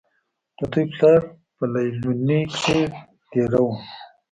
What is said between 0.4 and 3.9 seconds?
د دوي پلار پۀ ليلونۍ کښې دېره وو